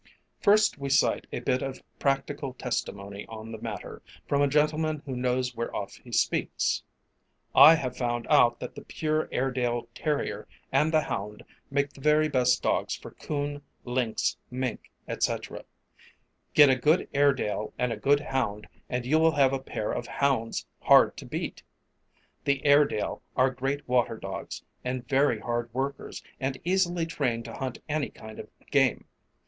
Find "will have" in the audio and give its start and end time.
19.19-19.53